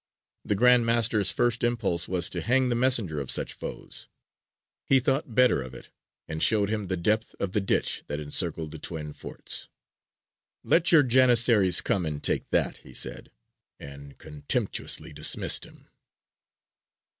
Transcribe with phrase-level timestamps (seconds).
[0.43, 4.07] The Grand Master's first impulse was to hang the messenger of such foes:
[4.83, 5.91] he thought better of it,
[6.27, 9.69] and showed him the depth of the ditch that encircled the twin forts:
[10.63, 13.29] "Let your Janissaries come and take that," he said,
[13.79, 15.87] and contemptuously dismissed him.